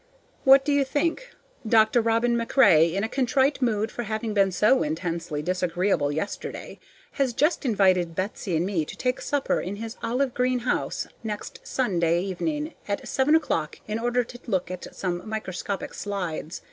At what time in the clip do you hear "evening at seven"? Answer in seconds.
12.23-13.35